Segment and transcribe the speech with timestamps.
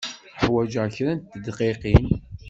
[0.41, 2.07] Ḥwajeɣ kra n tedqiqin.